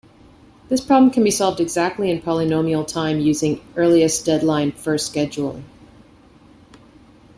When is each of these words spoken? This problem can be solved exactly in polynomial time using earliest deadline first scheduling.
This 0.67 0.81
problem 0.81 1.11
can 1.11 1.23
be 1.23 1.29
solved 1.29 1.59
exactly 1.59 2.09
in 2.09 2.21
polynomial 2.23 2.87
time 2.87 3.19
using 3.19 3.61
earliest 3.75 4.25
deadline 4.25 4.71
first 4.71 5.13
scheduling. 5.13 5.61